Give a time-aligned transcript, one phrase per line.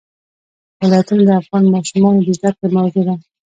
[0.81, 3.15] ولایتونه د افغان ماشومانو د زده کړې موضوع ده.